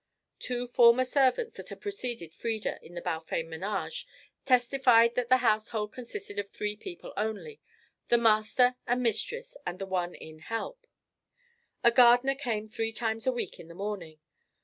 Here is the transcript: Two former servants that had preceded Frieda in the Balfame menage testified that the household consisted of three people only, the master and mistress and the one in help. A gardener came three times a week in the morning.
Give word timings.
Two 0.39 0.65
former 0.65 1.05
servants 1.05 1.57
that 1.57 1.69
had 1.69 1.79
preceded 1.79 2.33
Frieda 2.33 2.83
in 2.83 2.95
the 2.95 3.03
Balfame 3.03 3.43
menage 3.47 4.07
testified 4.47 5.13
that 5.13 5.29
the 5.29 5.37
household 5.45 5.93
consisted 5.93 6.39
of 6.39 6.49
three 6.49 6.75
people 6.75 7.13
only, 7.15 7.61
the 8.07 8.17
master 8.17 8.77
and 8.87 9.03
mistress 9.03 9.55
and 9.63 9.77
the 9.77 9.85
one 9.85 10.15
in 10.15 10.39
help. 10.39 10.87
A 11.83 11.91
gardener 11.91 12.33
came 12.33 12.67
three 12.67 12.91
times 12.93 13.27
a 13.27 13.31
week 13.31 13.59
in 13.59 13.67
the 13.67 13.75
morning. 13.75 14.19